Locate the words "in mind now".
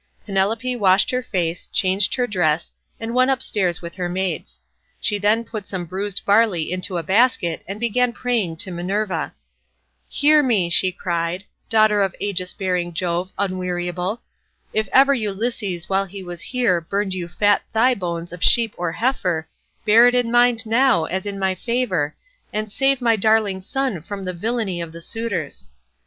20.15-21.05